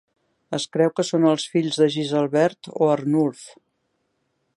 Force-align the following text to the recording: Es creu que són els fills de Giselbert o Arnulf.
Es 0.57 0.63
creu 0.77 0.93
que 0.99 1.03
són 1.09 1.27
els 1.31 1.45
fills 1.55 1.77
de 1.81 1.87
Giselbert 1.97 2.71
o 2.71 2.89
Arnulf. 2.95 3.45